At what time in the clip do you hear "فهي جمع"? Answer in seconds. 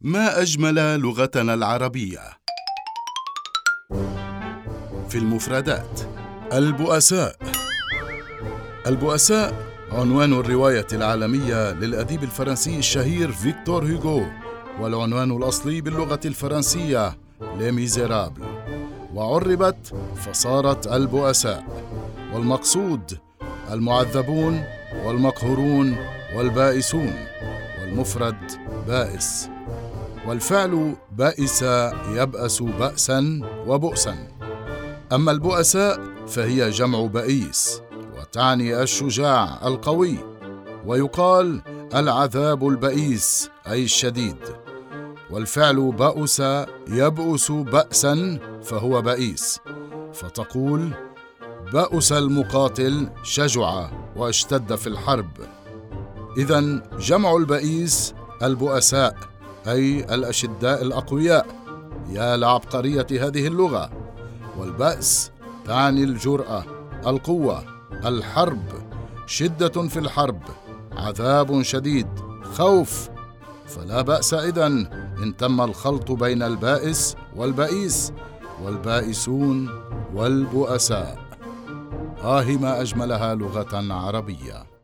36.26-37.06